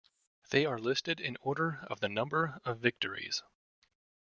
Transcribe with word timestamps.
They 0.49 0.65
are 0.65 0.79
listed 0.79 1.19
in 1.19 1.37
order 1.41 1.81
of 1.83 1.99
the 1.99 2.09
number 2.09 2.59
of 2.65 2.79
victories. 2.79 3.43